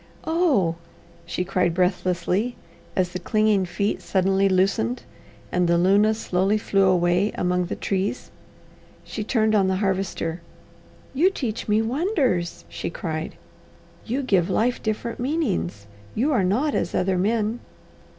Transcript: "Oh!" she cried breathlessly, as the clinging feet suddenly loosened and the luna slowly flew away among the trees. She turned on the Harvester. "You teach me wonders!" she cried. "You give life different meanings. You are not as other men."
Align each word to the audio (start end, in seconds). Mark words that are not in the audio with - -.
"Oh!" 0.25 0.77
she 1.27 1.45
cried 1.45 1.75
breathlessly, 1.75 2.55
as 2.95 3.09
the 3.09 3.19
clinging 3.19 3.65
feet 3.65 4.01
suddenly 4.01 4.49
loosened 4.49 5.03
and 5.51 5.67
the 5.67 5.77
luna 5.77 6.15
slowly 6.15 6.57
flew 6.57 6.85
away 6.85 7.31
among 7.35 7.65
the 7.67 7.75
trees. 7.75 8.31
She 9.03 9.23
turned 9.23 9.53
on 9.53 9.67
the 9.67 9.75
Harvester. 9.75 10.41
"You 11.13 11.29
teach 11.29 11.67
me 11.67 11.83
wonders!" 11.83 12.65
she 12.67 12.89
cried. 12.89 13.35
"You 14.03 14.23
give 14.23 14.49
life 14.49 14.81
different 14.81 15.19
meanings. 15.19 15.85
You 16.15 16.31
are 16.33 16.43
not 16.43 16.73
as 16.73 16.95
other 16.95 17.19
men." 17.19 17.59